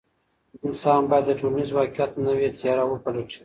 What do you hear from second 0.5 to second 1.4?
انسان باید د